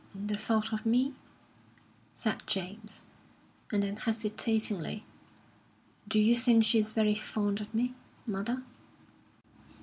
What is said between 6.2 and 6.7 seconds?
think